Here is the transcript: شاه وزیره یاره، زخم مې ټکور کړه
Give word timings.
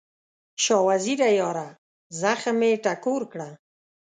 شاه 0.63 0.83
وزیره 0.87 1.29
یاره، 1.39 1.67
زخم 2.21 2.55
مې 2.59 2.71
ټکور 2.83 3.21
کړه 3.31 3.49